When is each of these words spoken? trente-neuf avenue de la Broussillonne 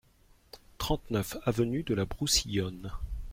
trente-neuf 0.79 1.37
avenue 1.45 1.83
de 1.83 1.93
la 1.93 2.05
Broussillonne 2.05 2.91